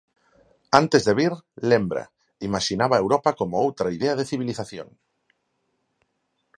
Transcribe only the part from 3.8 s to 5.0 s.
idea de civilización.